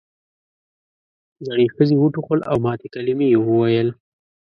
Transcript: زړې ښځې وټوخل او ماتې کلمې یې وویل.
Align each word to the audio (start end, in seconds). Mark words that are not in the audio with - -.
زړې 1.45 1.65
ښځې 1.75 1.95
وټوخل 1.99 2.39
او 2.49 2.55
ماتې 2.65 2.87
کلمې 2.95 3.27
یې 3.33 3.39
وویل. 3.41 3.89